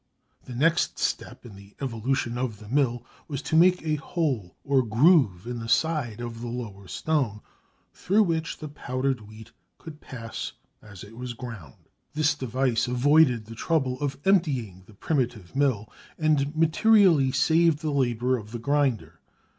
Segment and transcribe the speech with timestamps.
[0.45, 4.81] The next step in the evolution of the mill was to make a hole or
[4.81, 7.41] groove in the side of the lower stone
[7.93, 11.87] through which the powdered wheat could pass as it was ground.
[12.15, 15.87] This device avoided the trouble of emptying the primitive mill,
[16.17, 19.19] and materially saved the labour of the grinder.